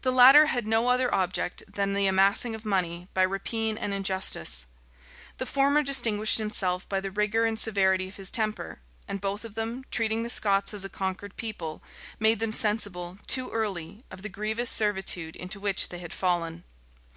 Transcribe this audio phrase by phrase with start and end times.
[0.00, 4.66] The latter had no other object than the amassing of money by rapine and injustice:
[5.38, 9.54] the former distinguished himself by the rigor and severity of his temper: and both of
[9.54, 11.80] them, treating the Scots as a conquered people,
[12.18, 16.64] made them sensible, too early, of the grievous servitude into which they had fallen.